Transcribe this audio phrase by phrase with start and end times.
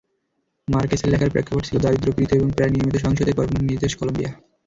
[0.67, 4.31] মার্কেসের লেখার প্রেক্ষাপট ছিল দারিদ্র্যপীড়িত এবং প্রায় নিয়মিত সহিংসতায় পরিপূর্ণ নিজ দেশ, কলম্বিয়া।